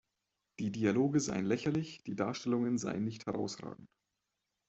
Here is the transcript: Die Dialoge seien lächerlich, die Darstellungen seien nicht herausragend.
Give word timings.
Die 0.57 0.71
Dialoge 0.71 1.19
seien 1.19 1.45
lächerlich, 1.45 2.01
die 2.01 2.15
Darstellungen 2.15 2.79
seien 2.79 3.03
nicht 3.03 3.27
herausragend. 3.27 3.87